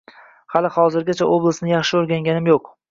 [0.53, 2.77] —Hali-hozircha, oblastni yaxshi o‘rganganim yo‘q.